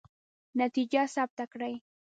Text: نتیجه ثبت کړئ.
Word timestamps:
نتیجه 0.59 1.01
ثبت 1.15 1.37
کړئ. 1.51 1.73